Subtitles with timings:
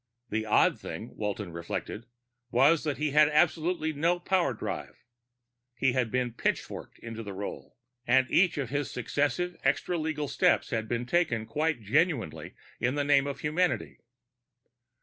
[0.31, 2.07] The odd thing, Walton reflected,
[2.49, 4.95] was that he had absolutely no power drive:
[5.75, 7.77] he had been pitchforked into the role,
[8.07, 13.03] and each of his successive extra legal steps had been taken quite genuinely in the
[13.03, 13.99] name of humanity.